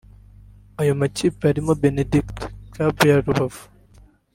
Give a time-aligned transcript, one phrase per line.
[0.81, 3.61] Ayo makipe arimo Benediction Club ya Rubavu